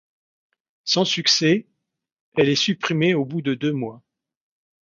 [0.83, 1.67] Sans succès,
[2.35, 4.01] elle est supprimée au bout de deux mois.